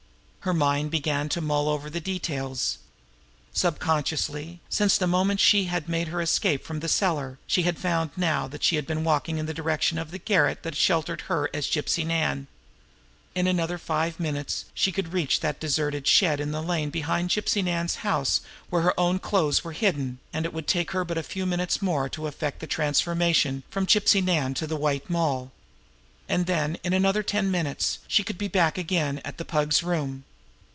[0.43, 2.79] Her mind began to mull over the details.
[3.53, 8.47] Subconsciously, since the moment she had made her escape from that cellar, she found now
[8.47, 11.67] that she had been walking in the direction of the garret that sheltered her as
[11.67, 12.47] Gypsy Nan.
[13.35, 17.63] In another five minutes she could reach that deserted shed in the lane behind Gypsy
[17.63, 18.41] Nan's house
[18.71, 21.45] where her own clothes were hidden, and it would take her but a very few
[21.45, 25.51] minutes more to effect the transformation from Gypsy Nan to the White Moll.
[26.27, 30.23] And then, in another ten minutes, she should be back again at the Pug's room.